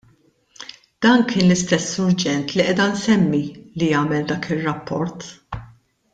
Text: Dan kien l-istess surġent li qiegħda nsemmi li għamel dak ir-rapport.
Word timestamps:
Dan 1.05 1.21
kien 1.31 1.45
l-istess 1.49 1.85
surġent 1.97 2.41
li 2.55 2.65
qiegħda 2.65 2.89
nsemmi 2.95 3.43
li 3.79 3.91
għamel 3.99 4.27
dak 4.33 4.51
ir-rapport. 4.57 5.29